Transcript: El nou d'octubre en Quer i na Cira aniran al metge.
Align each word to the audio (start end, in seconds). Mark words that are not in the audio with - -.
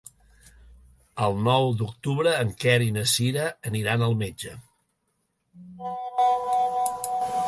El 1.25 1.35
nou 1.47 1.67
d'octubre 1.81 2.33
en 2.45 2.53
Quer 2.63 2.77
i 2.85 2.89
na 2.95 3.03
Cira 3.11 3.45
aniran 3.71 4.05
al 4.05 4.17
metge. 4.23 4.55